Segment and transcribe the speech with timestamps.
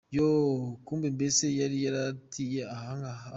[0.15, 0.67] Yoooo!
[0.85, 3.27] kumbi mbese yari yaratiye ahaa haaa!!!.